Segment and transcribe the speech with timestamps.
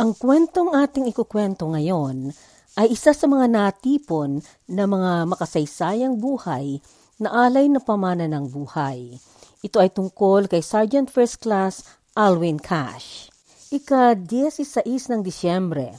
[0.00, 2.32] Ang kwentong ating ikukwento ngayon
[2.80, 6.80] ay isa sa mga natipon na mga makasaysayang buhay
[7.20, 9.20] na alay na pamana ng buhay.
[9.60, 11.84] Ito ay tungkol kay Sergeant First Class
[12.16, 13.28] Alwin Cash.
[13.76, 15.92] Ika-16 ng Disyembre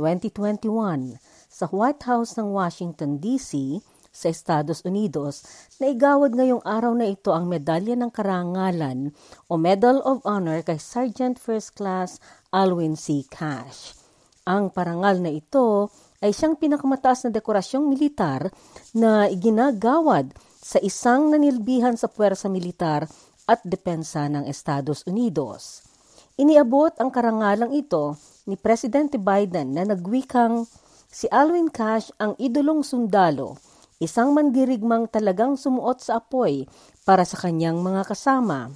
[0.00, 1.20] 2021
[1.52, 5.40] sa White House ng Washington, D.C., sa Estados Unidos
[5.80, 9.16] na igawad ngayong araw na ito ang Medalya ng Karangalan
[9.48, 12.20] o Medal of Honor kay Sergeant First Class
[12.52, 13.24] Alwin C.
[13.24, 13.96] Cash.
[14.44, 15.88] Ang parangal na ito
[16.20, 18.52] ay siyang pinakamataas na dekorasyong militar
[18.92, 23.08] na iginagawad sa isang nanilbihan sa puwersa militar
[23.48, 25.80] at depensa ng Estados Unidos.
[26.36, 30.68] Iniabot ang karangalang ito ni Presidente Biden na nagwikang
[31.08, 33.56] si Alwin Cash ang idolong sundalo
[34.02, 36.66] isang mandirigmang talagang sumuot sa apoy
[37.06, 38.74] para sa kanyang mga kasama.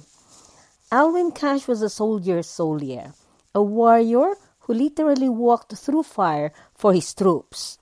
[0.87, 3.11] Alwin Cash was a soldier's soldier,
[3.53, 4.35] a warrior
[4.67, 7.79] who literally walked through fire for his troops.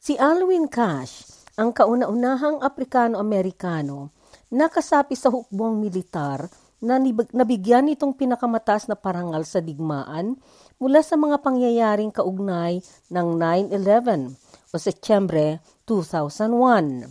[0.00, 1.28] Si Alwin Cash,
[1.60, 4.16] ang kauna-unahang Aprikano-Amerikano
[4.48, 6.48] na kasapi sa hukbong militar
[6.80, 6.96] na
[7.36, 10.40] nabigyan itong pinakamataas na parangal sa digmaan
[10.80, 12.80] mula sa mga pangyayaring kaugnay
[13.12, 14.32] ng 9-11
[14.72, 17.04] o Setyembre 2001.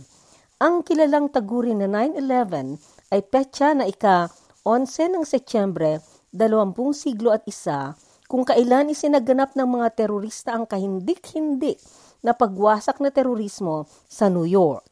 [0.60, 7.98] Ang kilalang taguri na 9-11 ay petsa na ika-11 ng Setyembre 20 siglo at isa
[8.30, 11.74] kung kailan isinaganap ng mga terorista ang kahindik-hindi
[12.22, 14.86] na pagwasak na terorismo sa New York.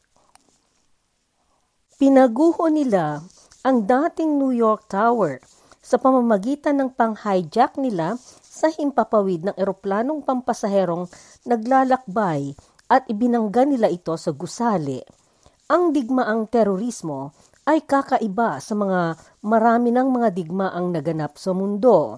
[1.95, 3.23] Pinaguho nila
[3.63, 5.39] ang dating New York Tower
[5.79, 11.07] sa pamamagitan ng pang-hijack nila sa himpapawid ng eroplanong pampasaherong
[11.47, 12.55] naglalakbay
[12.91, 14.99] at ibinangga nila ito sa gusali.
[15.69, 17.31] Ang digmaang terorismo
[17.69, 19.13] ay kakaiba sa mga
[19.45, 22.17] marami ng mga digmaang naganap sa mundo.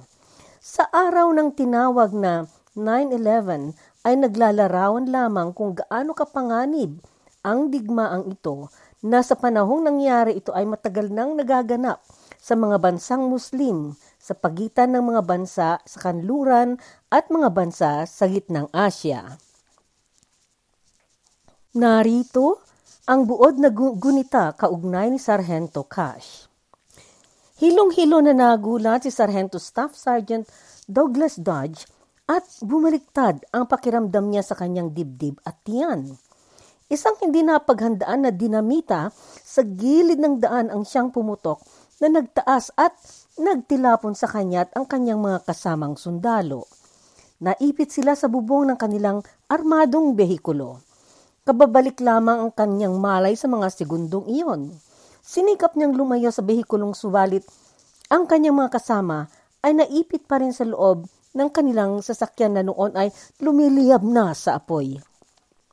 [0.63, 2.47] Sa araw ng tinawag na
[2.80, 3.75] 9-11
[4.07, 7.03] ay naglalarawan lamang kung gaano kapanganib
[7.44, 8.72] ang digmaang ito
[9.03, 12.00] na sa panahong nangyari ito ay matagal nang nagaganap
[12.39, 16.79] sa mga bansang Muslim sa pagitan ng mga bansa sa kanluran
[17.12, 19.35] at mga bansa sa gitnang Asya.
[21.75, 22.70] Narito
[23.11, 26.47] ang buod na gunita kaugnay ni Sargento Cash.
[27.59, 30.47] Hilong-hilo na nagulat si Sargento Staff Sergeant
[30.88, 31.83] Douglas Dodge
[32.31, 36.16] at bumaliktad ang pakiramdam niya sa kanyang dibdib at tiyan.
[36.88, 39.11] Isang hindi napaghandaan na dinamita
[39.44, 41.59] sa gilid ng daan ang siyang pumutok
[42.00, 42.95] na nagtaas at
[43.35, 46.63] nagtilapon sa kanya at ang kanyang mga kasamang sundalo.
[47.44, 49.19] Naipit sila sa bubong ng kanilang
[49.51, 50.91] armadong behikulo.
[51.41, 54.78] Kababalik lamang ang kanyang malay sa mga segundong iyon.
[55.25, 57.41] Sinikap niyang lumayo sa behikulong subalit
[58.13, 59.25] ang kanyang mga kasama
[59.66, 63.09] ay naipit pa rin sa loob ng kanilang sasakyan na noon ay
[63.41, 65.01] lumiliyab na sa apoy.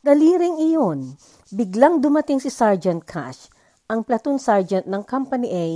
[0.01, 1.21] Daliring iyon,
[1.53, 3.53] biglang dumating si Sergeant Cash,
[3.93, 5.67] ang platoon sergeant ng Company A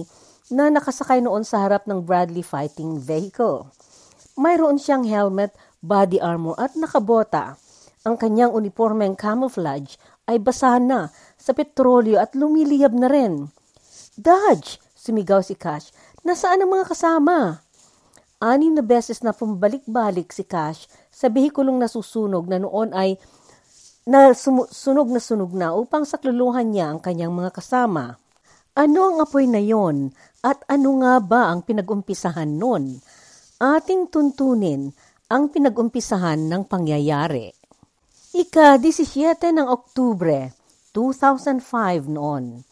[0.48, 3.68] na nakasakay noon sa harap ng Bradley fighting vehicle.
[4.40, 5.52] Mayroon siyang helmet,
[5.84, 7.60] body armor at nakabota.
[8.02, 9.94] Ang kanyang uniformeng camouflage
[10.26, 13.50] ay basa na sa petrolyo at lumiliyab na rin.
[14.18, 14.82] Dodge!
[15.02, 15.90] Sumigaw si Cash.
[16.22, 17.62] Nasaan ang mga kasama?
[18.38, 23.18] Anim na beses na pumabalik-balik si Cash sa behikulong nasusunog na noon ay
[24.02, 28.18] na sunog na sunog na upang sakluluhan niya ang kanyang mga kasama.
[28.74, 30.10] Ano ang apoy na yon
[30.42, 32.98] at ano nga ba ang pinag-umpisahan nun?
[33.62, 34.90] Ating tuntunin
[35.30, 37.61] ang pinag-umpisahan ng pangyayari.
[38.32, 40.56] Ika-17 ng Oktubre
[40.96, 42.64] 2005 noon,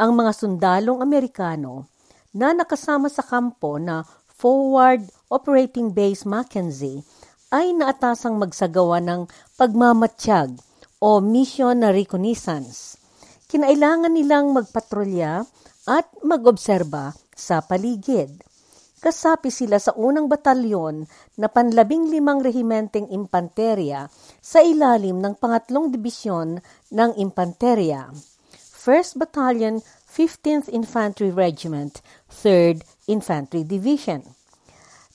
[0.00, 1.84] ang mga sundalong Amerikano
[2.32, 7.04] na nakasama sa kampo na Forward Operating Base Mackenzie
[7.52, 9.28] ay naatasang magsagawa ng
[9.60, 10.56] pagmamatsyag
[10.96, 12.96] o mission na reconnaissance.
[13.52, 15.44] Kinailangan nilang magpatrolya
[15.92, 18.32] at mag-obserba sa paligid.
[19.02, 21.02] Kasapi sila sa unang batalyon
[21.34, 24.06] na panlabing limang rehimenteng impanterya
[24.38, 26.62] sa ilalim ng pangatlong dibisyon
[26.94, 28.14] ng impanterya.
[28.54, 31.98] 1st Battalion, 15th Infantry Regiment,
[32.30, 34.22] 3rd Infantry Division.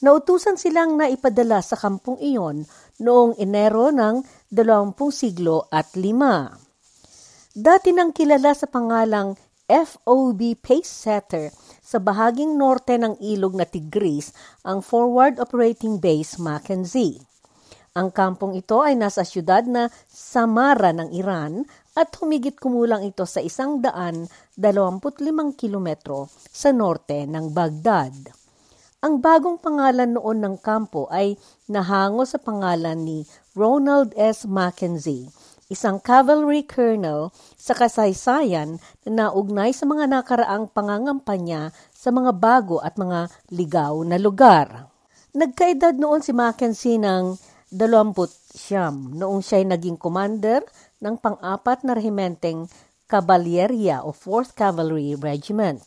[0.04, 2.68] Nautusan silang naipadala sa kampong iyon
[3.00, 4.20] noong Enero ng
[4.52, 6.52] 20 siglo at lima.
[7.56, 11.52] Dati nang kilala sa pangalang FOB Pace Setter
[11.84, 14.32] sa bahaging norte ng ilog na Tigris
[14.64, 17.20] ang Forward Operating Base Mackenzie.
[17.92, 21.68] Ang kampong ito ay nasa siyudad na Samara ng Iran
[22.00, 28.14] at humigit kumulang ito sa isang daan 25 kilometro sa norte ng Baghdad.
[29.04, 31.36] Ang bagong pangalan noon ng kampo ay
[31.68, 34.48] nahango sa pangalan ni Ronald S.
[34.48, 35.28] Mackenzie,
[35.68, 42.96] isang cavalry colonel sa kasaysayan na naugnay sa mga nakaraang pangangampanya sa mga bago at
[42.96, 44.88] mga ligaw na lugar.
[45.36, 47.36] Nagkaedad noon si Mackenzie ng
[47.68, 48.16] 20
[48.56, 50.64] siyam noong siya'y naging commander
[51.04, 52.72] ng pang-apat na rehimenteng
[53.08, 55.84] Caballeria o 4th Cavalry Regiment.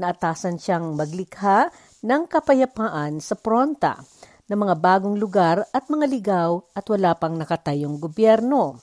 [0.00, 1.68] Naatasan siyang maglikha
[2.00, 4.00] ng kapayapaan sa pronta
[4.48, 8.80] ng mga bagong lugar at mga ligaw at wala pang nakatayong gobyerno.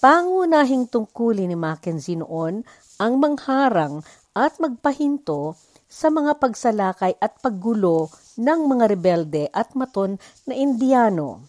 [0.00, 2.64] Pangunahing tungkulin ni Mackenzie noon
[2.96, 4.00] ang mangharang
[4.32, 5.60] at magpahinto
[5.92, 8.08] sa mga pagsalakay at paggulo
[8.40, 10.16] ng mga rebelde at maton
[10.48, 11.44] na Indiano.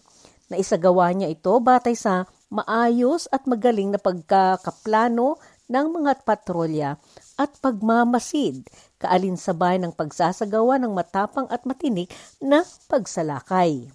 [0.52, 5.40] Naisagawa niya ito batay sa maayos at magaling na pagkakaplano
[5.72, 7.00] ng mga patrolya
[7.40, 8.68] at pagmamasid
[9.00, 12.60] kaalinsabay ng pagsasagawa ng matapang at matinik na
[12.92, 13.88] pagsalakay.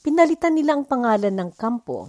[0.00, 2.08] Pinalitan nila ang pangalan ng kampo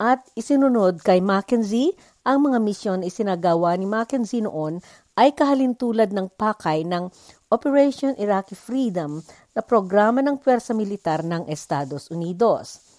[0.00, 1.92] at isinunod kay Mackenzie
[2.24, 4.80] ang mga misyon isinagawa ni Mackenzie noon
[5.20, 7.12] ay kahalintulad ng pakay ng
[7.52, 9.20] Operation Iraqi Freedom
[9.52, 12.90] na programa ng pwersa militar ng Estados Unidos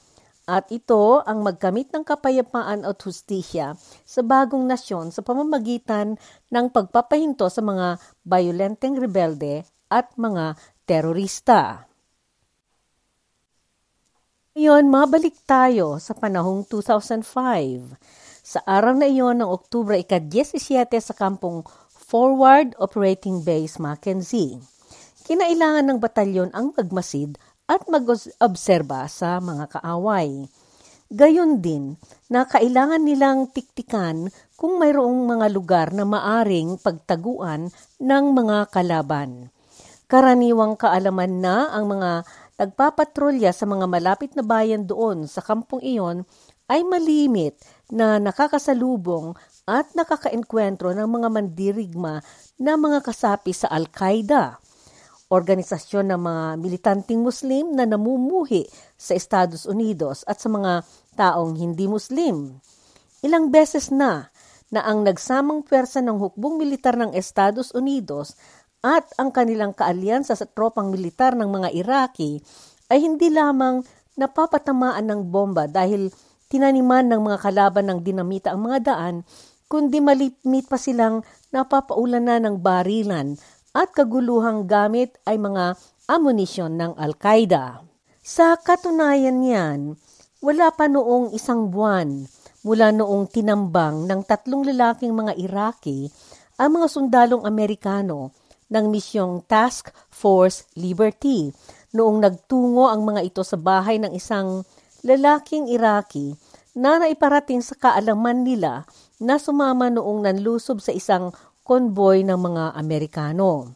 [0.49, 6.17] at ito ang magkamit ng kapayapaan at hustisya sa bagong nasyon sa pamamagitan
[6.49, 11.90] ng pagpapahinto sa mga violenteng rebelde at mga terorista.
[14.51, 17.23] Ngayon, mabalik tayo sa panahong 2005.
[18.43, 24.59] Sa araw na iyon ng Oktubre ika-17 sa kampong Forward Operating Base Mackenzie.
[25.23, 30.43] Kinailangan ng batalyon ang magmasid at mag-obserba sa mga kaaway.
[31.07, 31.95] Gayon din
[32.27, 34.27] na kailangan nilang tiktikan
[34.59, 37.71] kung mayroong mga lugar na maaring pagtaguan
[38.03, 39.47] ng mga kalaban.
[40.11, 42.27] Karaniwang kaalaman na ang mga
[42.59, 46.27] nagpapatrolya sa mga malapit na bayan doon sa kampong iyon
[46.71, 47.59] ay malimit
[47.91, 49.35] na nakakasalubong
[49.67, 52.23] at nakakaenkwentro ng mga mandirigma
[52.59, 54.59] na mga kasapi sa Al-Qaeda
[55.31, 58.67] organisasyon ng mga militanteng Muslim na namumuhi
[58.99, 60.83] sa Estados Unidos at sa mga
[61.15, 62.59] taong hindi Muslim.
[63.23, 64.27] Ilang beses na
[64.71, 68.35] na ang nagsamang pwersa ng hukbong militar ng Estados Unidos
[68.81, 72.41] at ang kanilang kaalyansa sa tropang militar ng mga Iraqi
[72.89, 73.85] ay hindi lamang
[74.17, 76.09] napapatamaan ng bomba dahil
[76.51, 79.15] tinaniman ng mga kalaban ng dinamita ang mga daan,
[79.71, 81.23] kundi malipmit pa silang
[81.55, 83.39] napapaulan na ng barilan
[83.71, 85.79] at kaguluhang gamit ay mga
[86.11, 87.79] amunisyon ng Al-Qaeda.
[88.19, 89.95] Sa katunayan niyan,
[90.43, 92.27] wala pa noong isang buwan
[92.67, 96.11] mula noong tinambang ng tatlong lalaking mga Iraqi
[96.59, 98.35] ang mga sundalong Amerikano
[98.71, 101.51] ng misyong Task Force Liberty
[101.91, 104.63] noong nagtungo ang mga ito sa bahay ng isang
[105.03, 106.33] lalaking Iraqi
[106.71, 108.87] na naiparating sa kaalaman nila
[109.19, 111.35] na sumama noong nanlusob sa isang
[111.67, 113.75] konboy ng mga Amerikano.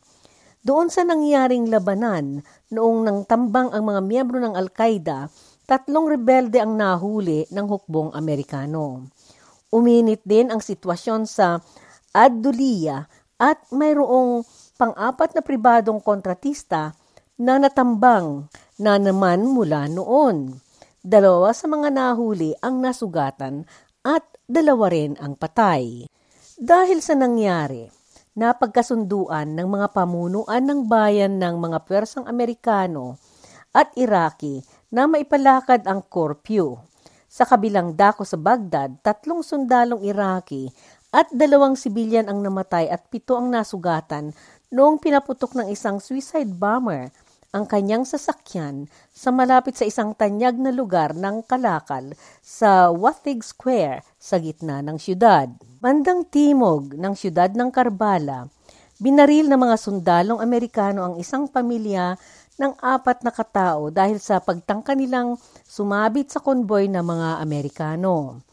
[0.65, 2.41] Doon sa nangyaring labanan,
[2.73, 5.29] noong nang tambang ang mga miyembro ng Al-Qaeda,
[5.69, 9.05] tatlong rebelde ang nahuli ng hukbong Amerikano.
[9.69, 11.61] Uminit din ang sitwasyon sa
[12.17, 13.05] Ad-Duliya
[13.37, 14.41] at mayroong
[14.75, 16.91] pang-apat na pribadong kontratista
[17.39, 18.47] na natambang
[18.79, 20.59] na naman mula noon.
[21.05, 23.63] Dalawa sa mga nahuli ang nasugatan
[24.03, 26.07] at dalawa rin ang patay.
[26.55, 27.87] Dahil sa nangyari,
[28.35, 33.15] napagkasunduan ng mga pamunuan ng bayan ng mga pwersang Amerikano
[33.75, 36.79] at Iraqi na maipalakad ang curfew.
[37.27, 40.71] Sa kabilang dako sa Baghdad, tatlong sundalong Iraqi
[41.15, 44.35] at dalawang sibilyan ang namatay at pito ang nasugatan
[44.75, 47.07] noong pinaputok ng isang suicide bomber
[47.55, 52.11] ang kanyang sasakyan sa malapit sa isang tanyag na lugar ng Kalakal
[52.43, 55.47] sa Wathig Square sa gitna ng siyudad.
[55.79, 58.51] Bandang timog ng siyudad ng Karbala,
[58.99, 62.19] binaril ng mga sundalong Amerikano ang isang pamilya
[62.59, 68.43] ng apat na katao dahil sa pagtangka nilang sumabit sa konboy ng mga Amerikano.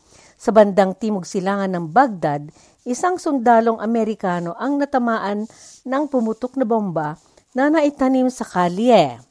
[0.42, 2.50] Sa bandang timog silangan ng Baghdad,
[2.82, 5.46] isang sundalong Amerikano ang natamaan
[5.86, 7.14] ng pumutok na bomba
[7.54, 9.22] na naitanim sa kalye.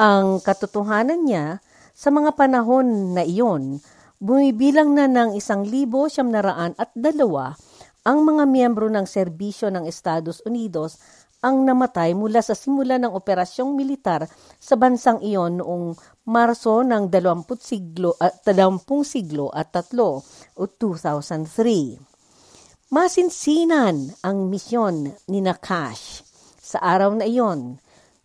[0.00, 1.60] Ang katotohanan niya,
[1.92, 3.84] sa mga panahon na iyon,
[4.16, 7.52] bumibilang na ng isang libo siyam naraan at dalawa
[8.00, 10.96] ang mga miyembro ng serbisyo ng Estados Unidos
[11.40, 14.28] ang namatay mula sa simula ng operasyong militar
[14.60, 15.96] sa bansang iyon noong
[16.28, 20.20] Marso ng 20 siglo at uh, 20 siglo at tatlo
[20.56, 22.92] o 2003.
[22.92, 26.20] Masinsinan ang misyon ni Nakash
[26.60, 27.80] sa araw na iyon.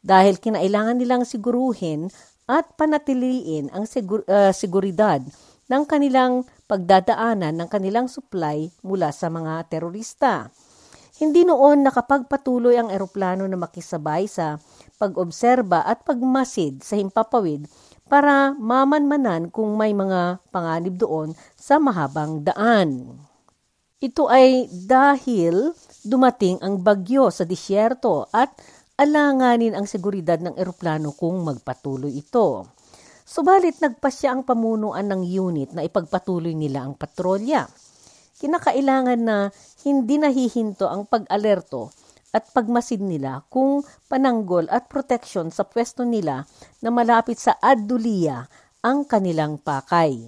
[0.05, 2.13] dahil kinailangan nilang siguruhin
[2.45, 5.17] at panatiliin ang sigur- uh, seguridad
[5.65, 10.53] ng kanilang pagdadaanan ng kanilang supply mula sa mga terorista.
[11.15, 14.59] Hindi noon nakapagpatuloy ang eroplano na makisabay sa
[14.99, 17.71] pag-obserba at pagmasid sa himpapawid
[18.11, 23.15] para mamanmanan kung may mga panganib doon sa mahabang daan.
[24.03, 25.71] Ito ay dahil
[26.03, 28.51] dumating ang bagyo sa disyerto at
[28.99, 32.67] alanganin ang seguridad ng eroplano kung magpatuloy ito.
[33.25, 37.65] Subalit nagpasya ang pamunuan ng unit na ipagpatuloy nila ang patrolya.
[38.35, 39.49] Kinakailangan na
[39.87, 41.95] hindi nahihinto ang pag-alerto
[42.35, 46.43] at pagmasid nila kung pananggol at proteksyon sa pwesto nila
[46.83, 48.43] na malapit sa Adulia
[48.83, 50.27] ang kanilang pakay.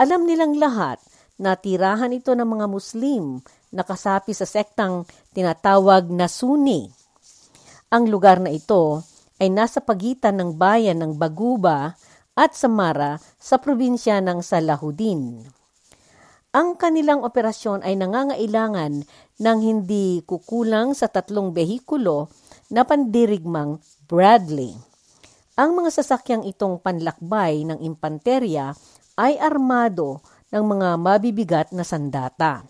[0.00, 0.96] Alam nilang lahat
[1.36, 5.04] na tirahan ito ng mga Muslim na kasapi sa sektang
[5.36, 6.88] tinatawag na Sunni.
[7.92, 9.04] Ang lugar na ito
[9.36, 11.92] ay nasa pagitan ng bayan ng Baguba
[12.32, 15.57] at Samara sa probinsya ng Salahuddin.
[16.48, 19.04] Ang kanilang operasyon ay nangangailangan
[19.36, 22.32] ng hindi kukulang sa tatlong behikulo
[22.72, 23.76] na pandirigmang
[24.08, 24.72] Bradley.
[25.60, 28.72] Ang mga sasakyang itong panlakbay ng impanterya
[29.20, 32.64] ay armado ng mga mabibigat na sandata.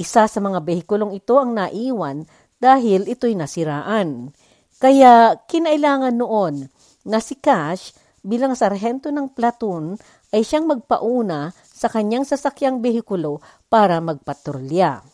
[0.00, 2.24] Isa sa mga behikulong ito ang naiwan
[2.56, 4.32] dahil ito'y nasiraan.
[4.80, 6.72] Kaya kinailangan noon
[7.04, 7.92] na si Cash
[8.24, 10.00] bilang sarhento ng platoon
[10.32, 15.04] ay siyang magpauna sa kanyang sasakyang behikulo para magpatrolya.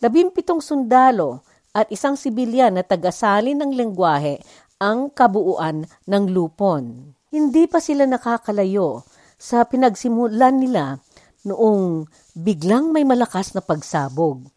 [0.00, 1.44] Labimpitong sundalo
[1.76, 4.40] at isang sibilyan na tagasalin ng lengguwahe
[4.80, 7.12] ang kabuuan ng lupon.
[7.28, 9.04] Hindi pa sila nakakalayo
[9.36, 10.96] sa pinagsimulan nila
[11.44, 14.48] noong biglang may malakas na pagsabog.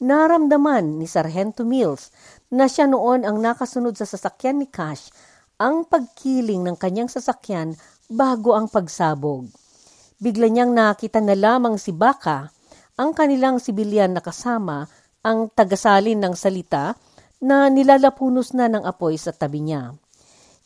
[0.00, 2.08] Naramdaman ni Sargento Mills
[2.48, 5.12] na siya noon ang nakasunod sa sasakyan ni Cash
[5.60, 7.76] ang pagkiling ng kanyang sasakyan
[8.08, 9.59] bago ang pagsabog.
[10.20, 12.52] Bigla niyang nakita na lamang si Baka,
[13.00, 14.84] ang kanilang sibilyan na kasama,
[15.24, 16.92] ang tagasalin ng salita
[17.40, 19.96] na nilalapunos na ng apoy sa tabi niya.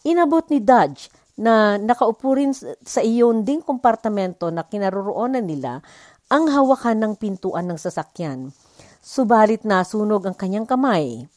[0.03, 1.07] Inabot ni Dodge
[1.39, 2.51] na nakaupo rin
[2.83, 5.79] sa iyon ding kompartamento na kinaroroonan nila
[6.27, 8.51] ang hawakan ng pintuan ng sasakyan.
[8.99, 11.31] Subalit nasunog ang kanyang kamay.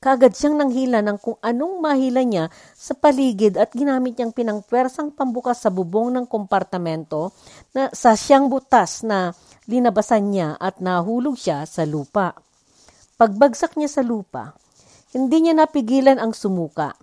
[0.00, 5.60] Kagad siyang nanghila ng kung anong mahila niya sa paligid at ginamit niyang pinangpwersang pambukas
[5.60, 7.36] sa bubong ng kompartamento
[7.76, 9.36] na sa siyang butas na
[9.68, 12.32] linabasan niya at nahulog siya sa lupa.
[13.20, 14.56] Pagbagsak niya sa lupa,
[15.12, 16.96] hindi niya napigilan ang sumuka.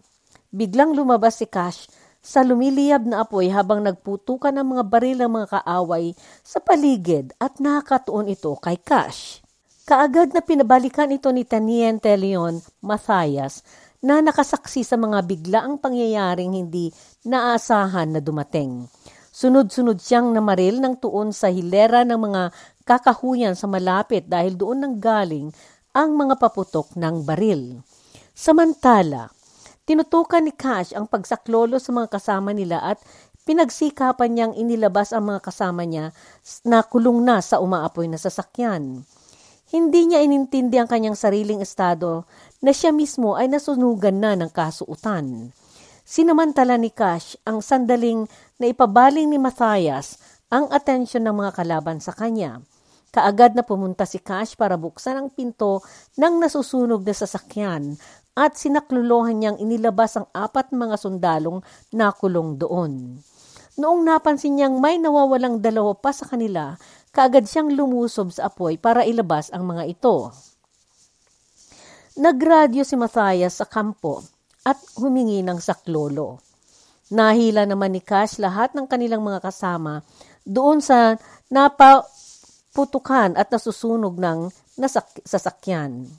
[0.50, 1.86] Biglang lumabas si Cash
[2.26, 7.62] sa lumiliyab na apoy habang nagputukan ng mga baril ng mga kaaway sa paligid at
[7.62, 9.46] nakatuon ito kay Cash.
[9.88, 13.64] Kaagad na pinabalikan ito ni Teniente Leon Mathias
[14.04, 16.92] na nakasaksi sa mga biglaang pangyayaring hindi
[17.24, 18.92] naasahan na dumating.
[19.32, 22.52] Sunod-sunod siyang namaril ng tuon sa hilera ng mga
[22.84, 25.56] kakahuyan sa malapit dahil doon nang galing
[25.96, 27.80] ang mga paputok ng baril.
[28.36, 29.32] Samantala,
[29.88, 33.00] tinutukan ni Cash ang pagsaklolo sa mga kasama nila at
[33.48, 36.12] pinagsikapan niyang inilabas ang mga kasama niya
[36.68, 39.08] na kulong na sa umaapoy na sasakyan.
[39.68, 42.24] Hindi niya inintindi ang kanyang sariling estado
[42.64, 45.52] na siya mismo ay nasunugan na ng kasuutan.
[46.08, 48.32] Sinamantala ni Cash ang sandaling
[48.64, 52.64] na ipabaling ni Matthias ang atensyon ng mga kalaban sa kanya.
[53.12, 55.84] Kaagad na pumunta si Cash para buksan ang pinto
[56.16, 58.00] ng nasusunog na sasakyan
[58.40, 61.60] at sinakluluhan niyang inilabas ang apat mga sundalong
[61.92, 63.20] nakulong doon.
[63.78, 66.80] Noong napansin niyang may nawawalang dalawa pa sa kanila,
[67.12, 70.32] kaagad siyang lumusob sa apoy para ilabas ang mga ito.
[72.18, 74.26] Nagradyo si Matthias sa kampo
[74.66, 76.42] at humingi ng saklolo.
[77.14, 80.04] Nahila naman ni Cash lahat ng kanilang mga kasama
[80.44, 81.16] doon sa
[81.48, 86.10] napaputukan at nasusunog ng nasak- sasakyan.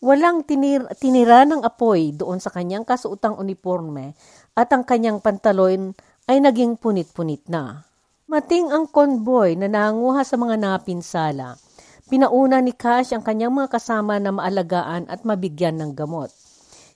[0.00, 4.16] Walang tinir- tinira ng apoy doon sa kanyang kasuutang uniforme
[4.56, 5.92] at ang kanyang pantalon
[6.24, 7.89] ay naging punit-punit na.
[8.30, 11.58] Mating ang convoy na nanguha sa mga napinsala.
[12.06, 16.30] Pinauna ni Cash ang kanyang mga kasama na maalagaan at mabigyan ng gamot.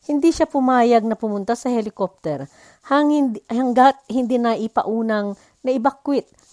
[0.06, 2.46] Hindi siya pumayag na pumunta sa helicopter
[2.86, 5.34] hanggat hindi na ipaunang
[5.66, 5.70] na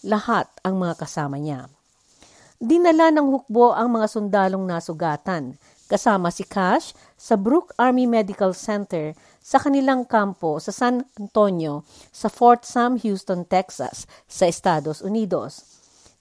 [0.01, 1.69] lahat ang mga kasama niya.
[2.57, 5.61] Dinala ng hukbo ang mga sundalong nasugatan,
[5.93, 11.81] kasama si Cash sa Brook Army Medical Center sa kanilang kampo sa San Antonio
[12.13, 15.65] sa Fort Sam Houston, Texas sa Estados Unidos.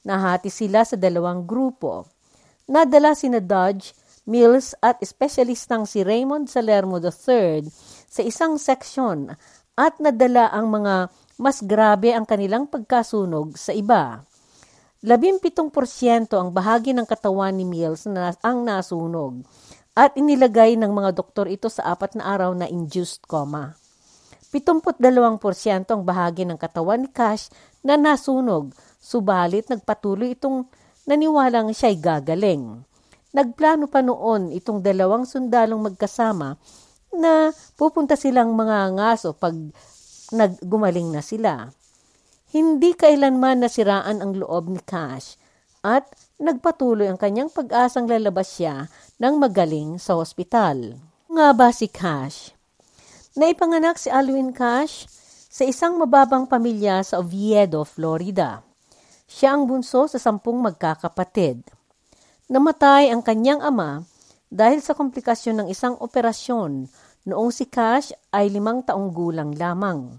[0.09, 2.09] Nahati sila sa dalawang grupo.
[2.65, 3.93] Nadala sina Dodge,
[4.25, 7.69] Mills at espesyalistang si Raymond Salermo III
[8.09, 9.37] sa isang seksyon
[9.77, 14.25] at nadala ang mga mas grabe ang kanilang pagkasunog sa iba.
[15.01, 15.49] 17%
[16.37, 19.41] ang bahagi ng katawan ni Mills na ang nasunog
[19.95, 23.75] at inilagay ng mga doktor ito sa apat na araw na induced coma.
[24.51, 25.07] 72%
[25.87, 27.55] ang bahagi ng katawan ni Cash
[27.87, 30.67] na nasunog, subalit nagpatuloy itong
[31.07, 32.83] naniwalang siya'y gagaling.
[33.31, 36.59] Nagplano pa noon itong dalawang sundalong magkasama
[37.15, 39.55] na pupunta silang mga ngaso pag
[40.35, 41.71] naggumaling na sila.
[42.51, 45.39] Hindi kailanman nasiraan ang loob ni Cash
[45.81, 46.05] at
[46.37, 51.01] nagpatuloy ang kanyang pag-asang lalabas siya ng magaling sa ospital.
[51.33, 52.53] Nga ba si Cash?
[53.37, 55.09] Naipanganak si Alwin Cash
[55.51, 58.61] sa isang mababang pamilya sa Oviedo, Florida.
[59.31, 61.63] Siya ang bunso sa sampung magkakapatid.
[62.51, 64.03] Namatay ang kanyang ama
[64.51, 66.91] dahil sa komplikasyon ng isang operasyon
[67.25, 70.19] noong si Cash ay limang taong gulang lamang.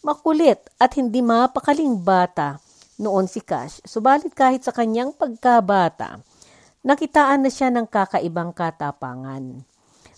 [0.00, 2.56] Makulit at hindi mapakaling bata
[2.98, 6.18] noon si Cash, subalit kahit sa kanyang pagkabata,
[6.82, 9.62] nakitaan na siya ng kakaibang katapangan.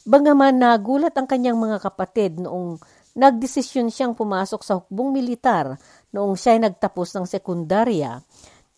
[0.09, 2.81] Bagaman nagulat ang kanyang mga kapatid noong
[3.13, 5.77] nagdesisyon siyang pumasok sa hukbong militar
[6.17, 8.25] noong siya nagtapos ng sekundarya,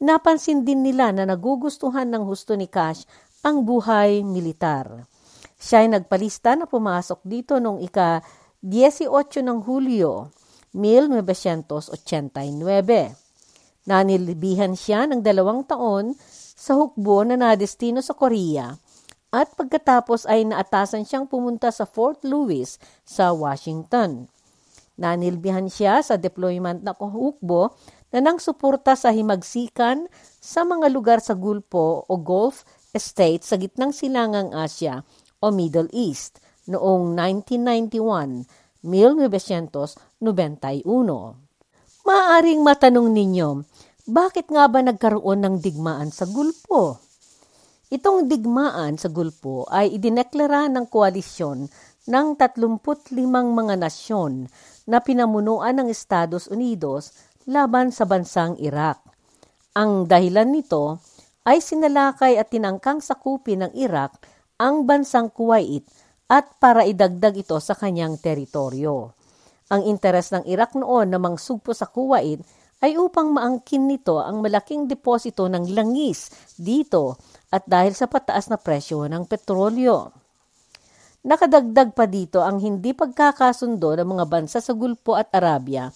[0.03, 3.07] napansin din nila na nagugustuhan ng husto ni Cash
[3.47, 5.07] ang buhay militar.
[5.63, 10.35] Siya ay nagpalista na pumasok dito noong ika-18 ng Hulyo
[10.75, 13.22] 1989.
[13.83, 16.15] Nanilibihan siya ng dalawang taon
[16.55, 18.79] sa hukbo na nadestino sa Korea
[19.33, 24.31] at pagkatapos ay naatasan siyang pumunta sa Fort Lewis sa Washington.
[25.01, 27.73] Nanilbihan siya sa deployment na hukbo
[28.13, 30.05] na nang suporta sa himagsikan
[30.39, 35.01] sa mga lugar sa Gulpo o Gulf States sa gitnang silangang Asya
[35.41, 38.45] o Middle East noong 1991
[38.85, 41.42] 1991.
[42.03, 43.63] Maaring matanong ninyo,
[44.11, 46.99] bakit nga ba nagkaroon ng digmaan sa Gulpo?
[47.95, 51.71] Itong digmaan sa Gulpo ay idineklara ng koalisyon
[52.11, 54.51] ng 35 mga nasyon
[54.91, 57.15] na pinamunuan ng Estados Unidos
[57.47, 58.99] laban sa bansang Iraq.
[59.79, 60.99] Ang dahilan nito
[61.47, 64.19] ay sinalakay at tinangkang sakupin ng Iraq
[64.59, 65.87] ang bansang Kuwait
[66.27, 69.22] at para idagdag ito sa kanyang teritoryo.
[69.73, 72.45] Ang interes ng Iraq noon na mangsugpo sa Kuwait
[72.85, 76.29] ay upang maangkin nito ang malaking deposito ng langis
[76.61, 77.17] dito
[77.49, 80.13] at dahil sa pataas na presyo ng petrolyo.
[81.23, 85.89] Nakadagdag pa dito ang hindi pagkakasundo ng mga bansa sa Gulpo at Arabia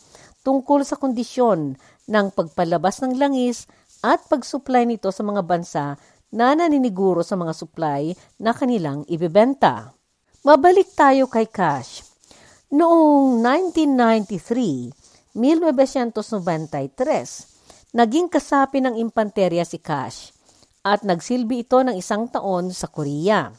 [0.47, 1.75] tungkol sa kondisyon
[2.07, 3.67] ng pagpalabas ng langis
[4.07, 5.99] at pagsupply nito sa mga bansa
[6.31, 9.91] na naniniguro sa mga supply na kanilang ibebenta.
[10.47, 12.16] Mabalik tayo kay Cash.
[12.67, 14.91] Noong 1993,
[15.39, 20.35] 1993, naging kasapi ng impanterya si Cash
[20.83, 23.55] at nagsilbi ito ng isang taon sa Korea.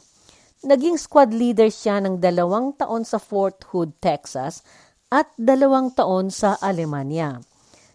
[0.60, 4.60] Naging squad leader siya ng dalawang taon sa Fort Hood, Texas
[5.08, 7.40] at dalawang taon sa Alemanya.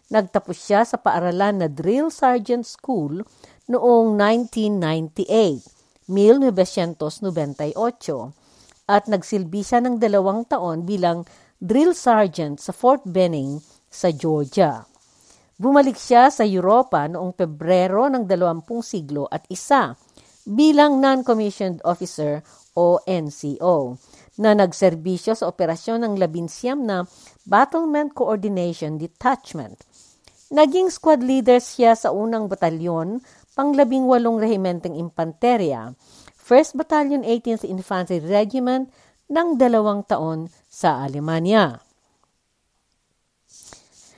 [0.10, 3.21] Nagtapos siya sa paaralan na Drill Sergeant School
[3.69, 8.41] noong 1998, 1998
[8.88, 11.24] at nagsilbi siya ng dalawang taon bilang
[11.60, 14.84] drill sergeant sa Fort Benning sa Georgia.
[15.56, 19.96] Bumalik siya sa Europa noong Pebrero ng dalawampung siglo at isa
[20.43, 22.43] bilang non-commissioned officer
[22.76, 23.96] o NCO
[24.43, 27.06] na nagserbisyo sa operasyon ng labinsyam na
[27.46, 29.78] Battlement Coordination Detachment.
[30.52, 33.22] Naging squad leader siya sa unang batalyon,
[33.54, 35.93] panglabing walong rehimenteng impanterya
[36.43, 38.91] 1st Battalion 18th Infantry Regiment
[39.32, 41.79] ng dalawang taon sa Alemanya.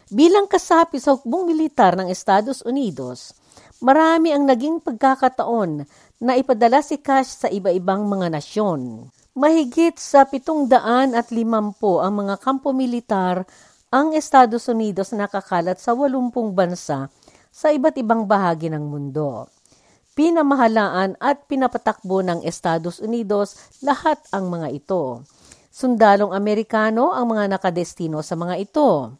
[0.09, 3.37] Bilang kasapi sa hukbong militar ng Estados Unidos,
[3.77, 5.85] marami ang naging pagkakataon
[6.25, 9.05] na ipadala si Cash sa iba-ibang mga nasyon.
[9.37, 13.45] Mahigit sa pitong daan at limampo ang mga kampo militar
[13.93, 17.05] ang Estados Unidos nakakalat sa walumpung bansa
[17.53, 19.45] sa iba't ibang bahagi ng mundo
[20.15, 25.27] pinamahalaan at pinapatakbo ng Estados Unidos lahat ang mga ito.
[25.75, 29.19] Sundalong Amerikano ang mga nakadestino sa mga ito.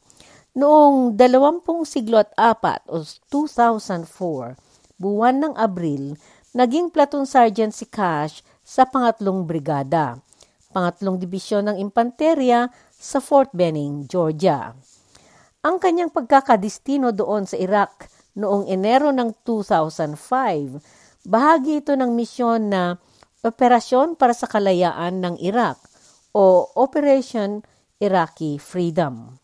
[0.56, 4.56] Noong 20 siglo at apat o 2004,
[4.96, 6.16] buwan ng Abril,
[6.56, 10.24] naging platoon sergeant si Cash sa pangatlong brigada,
[10.72, 14.72] pangatlong dibisyon ng impanterya sa Fort Benning, Georgia.
[15.60, 21.26] Ang kanyang pagkakadestino doon sa Iraq noong Enero ng 2005.
[21.26, 23.00] Bahagi ito ng misyon na
[23.46, 25.78] Operasyon para sa Kalayaan ng Iraq
[26.34, 27.62] o Operation
[28.02, 29.38] Iraqi Freedom.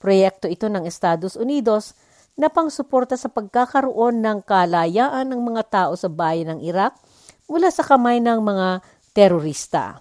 [0.00, 1.92] Proyekto ito ng Estados Unidos
[2.40, 6.96] na pangsuporta sa pagkakaroon ng kalayaan ng mga tao sa bayan ng Iraq
[7.50, 8.80] mula sa kamay ng mga
[9.12, 10.00] terorista.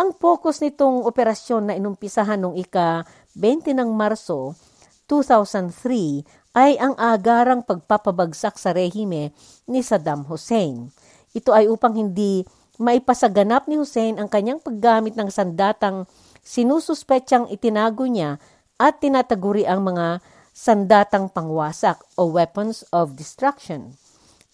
[0.00, 4.58] Ang focus nitong operasyon na inumpisahan noong ika-20 ng Marso
[5.06, 9.36] 2003 ay ang agarang pagpapabagsak sa rehime
[9.68, 10.88] ni Saddam Hussein.
[11.36, 12.48] Ito ay upang hindi
[12.80, 16.08] maipasaganap ni Hussein ang kanyang paggamit ng sandatang
[16.40, 18.40] sinususpetsang itinago niya
[18.80, 20.24] at tinataguri ang mga
[20.56, 23.92] sandatang pangwasak o weapons of destruction.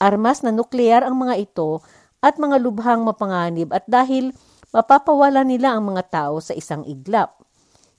[0.02, 1.78] Armas na nuklear ang mga ito
[2.18, 4.34] at mga lubhang mapanganib at dahil
[4.74, 7.38] mapapawala nila ang mga tao sa isang iglap.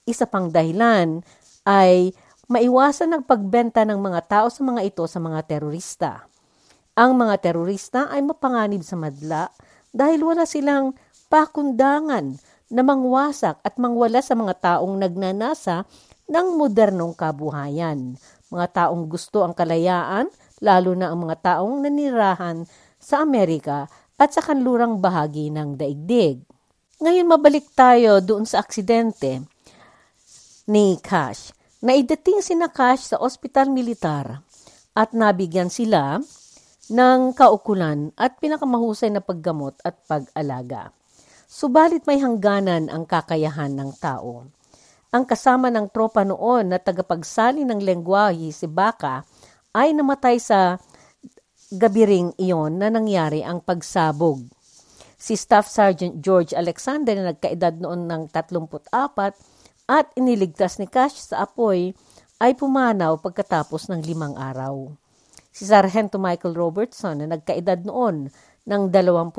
[0.03, 1.23] Isa pang dahilan
[1.63, 2.11] ay
[2.51, 6.27] maiwasan ang pagbenta ng mga tao sa mga ito sa mga terorista.
[6.93, 9.49] Ang mga terorista ay mapanganib sa madla
[9.95, 10.93] dahil wala silang
[11.31, 12.37] pakundangan
[12.73, 15.85] na mangwasak at mangwala sa mga taong nagnanasa
[16.29, 18.17] ng modernong kabuhayan.
[18.53, 20.29] Mga taong gusto ang kalayaan,
[20.61, 22.65] lalo na ang mga taong nanirahan
[23.01, 26.41] sa Amerika at sa kanlurang bahagi ng daigdig.
[27.01, 29.41] Ngayon mabalik tayo doon sa aksidente
[30.69, 31.62] ni Cash.
[31.83, 34.39] Naidating si na Cash sa ospital militar
[34.95, 36.15] at nabigyan sila
[36.87, 40.95] ng kaukulan at pinakamahusay na paggamot at pag-alaga.
[41.43, 44.47] Subalit may hangganan ang kakayahan ng tao.
[45.11, 49.27] Ang kasama ng tropa noon na tagapagsali ng lengguwahe si Baka
[49.75, 50.79] ay namatay sa
[51.67, 54.39] gabiring iyon na nangyari ang pagsabog.
[55.19, 58.95] Si Staff Sergeant George Alexander na nagkaedad noon ng 34
[59.93, 61.93] at iniligtas ni Cash sa apoy
[62.41, 64.89] ay pumanaw pagkatapos ng limang araw.
[65.53, 68.33] Si Sargento Michael Robertson na nagkaedad noon
[68.65, 69.37] ng 28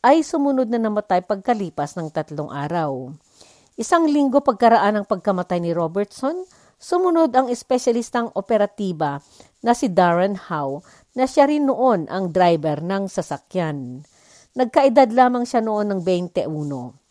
[0.00, 3.12] ay sumunod na namatay pagkalipas ng tatlong araw.
[3.76, 6.48] Isang linggo pagkaraan ng pagkamatay ni Robertson,
[6.80, 9.20] sumunod ang espesyalistang operatiba
[9.60, 10.80] na si Darren Howe
[11.12, 14.00] na siya rin noon ang driver ng sasakyan.
[14.56, 17.01] Nagkaedad lamang siya noon ng 21.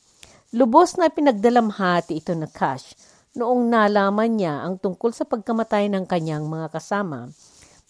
[0.52, 2.96] Lubos na pinagdalamhati ito na Cash
[3.40, 7.32] noong nalaman niya ang tungkol sa pagkamatay ng kanyang mga kasama.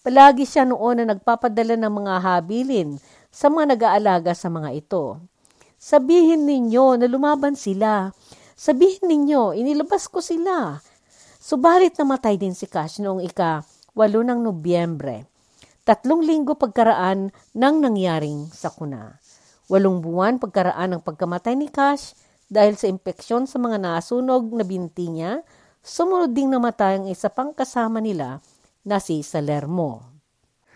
[0.06, 5.18] Palagi siya noon na nagpapadala ng mga habilin sa mga nag-aalaga sa mga ito.
[5.78, 8.14] Sabihin ninyo na lumaban sila
[8.62, 10.78] Sabihin ninyo, inilabas ko sila.
[11.42, 15.26] Subalit namatay din si Cash noong ika-8 ng Nobyembre.
[15.82, 19.18] Tatlong linggo pagkaraan ng nangyaring sakuna.
[19.66, 22.14] Walong buwan pagkaraan ng pagkamatay ni Cash
[22.52, 25.40] dahil sa impeksyon sa mga nasunog na binti niya,
[25.80, 28.44] sumunod ding namatay ang isa pang kasama nila
[28.84, 30.04] na si Salermo.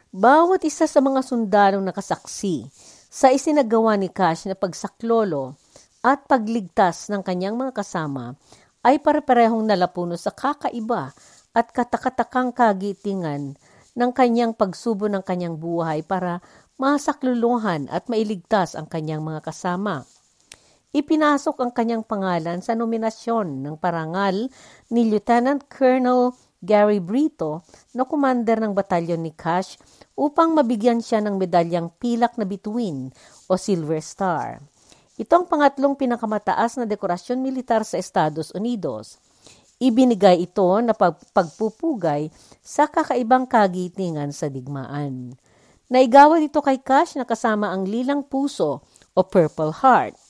[0.09, 2.65] Bawat isa sa mga sundalong nakasaksi
[3.13, 5.53] sa isinagawa ni Cash na pagsaklolo
[6.01, 8.33] at pagligtas ng kanyang mga kasama
[8.81, 11.13] ay pare-parehong nalapuno sa kakaiba
[11.53, 13.61] at katakatakang kagitingan
[13.93, 16.41] ng kanyang pagsubo ng kanyang buhay para
[16.81, 20.09] masakluluhan at mailigtas ang kanyang mga kasama.
[20.97, 24.49] Ipinasok ang kanyang pangalan sa nominasyon ng parangal
[24.89, 26.33] ni Lieutenant Colonel
[26.65, 27.61] Gary Brito
[27.93, 29.77] na commander ng batalyon ni Cash
[30.17, 33.13] upang mabigyan siya ng medalyang pilak na bituin
[33.45, 34.65] o Silver Star.
[35.21, 39.21] Ito ang pangatlong pinakamataas na dekorasyon militar sa Estados Unidos.
[39.77, 42.33] Ibinigay ito na pagpupugay
[42.65, 45.37] sa kakaibang kagitingan sa digmaan.
[45.93, 48.81] Naigawad ito kay Cash na kasama ang lilang puso
[49.13, 50.26] o Purple Heart.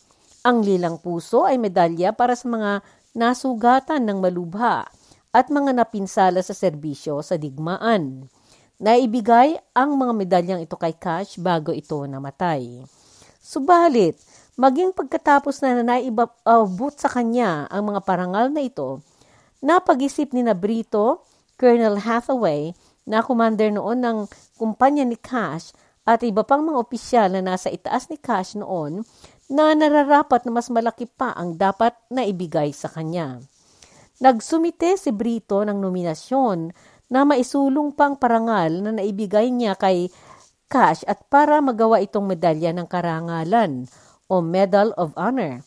[0.47, 2.87] Ang lilang puso ay medalya para sa mga
[3.19, 4.87] nasugatan ng malubha
[5.35, 8.31] at mga napinsala sa serbisyo sa digmaan.
[8.79, 12.87] Naibigay ang mga medalyang ito kay Cash bago ito namatay.
[13.43, 14.15] Subalit,
[14.57, 19.05] Maging pagkatapos na naibabot sa kanya ang mga parangal na ito,
[19.61, 21.29] napag-isip ni Nabrito,
[21.61, 22.73] Colonel Hathaway,
[23.05, 24.19] na commander noon ng
[24.57, 25.77] kumpanya ni Cash
[26.09, 29.05] at iba pang mga opisyal na nasa itaas ni Cash noon
[29.47, 33.39] na nararapat na mas malaki pa ang dapat na ibigay sa kanya.
[34.19, 36.73] Nagsumite si Brito ng nominasyon
[37.13, 40.11] na maisulong pang parangal na naibigay niya kay
[40.67, 43.87] Cash at para magawa itong medalya ng karangalan
[44.27, 45.63] o Medal of Honor.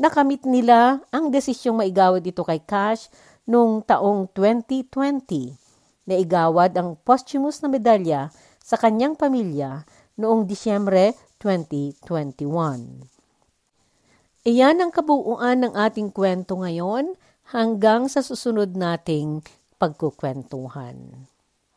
[0.00, 3.12] Nakamit nila ang desisyong maigawad ito kay Cash
[3.44, 6.08] noong taong 2020.
[6.08, 9.84] Naigawad ang posthumous na medalya sa kanyang pamilya
[10.16, 13.17] noong Disyembre 2021.
[14.48, 17.20] Iyan ang kabuuan ng ating kwento ngayon
[17.52, 19.44] hanggang sa susunod nating
[19.76, 21.27] pagkukwentuhan.